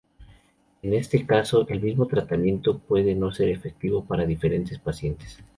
[0.81, 5.37] En este caso, el mismo tratamiento puede no ser efectivo para diferentes pacientes.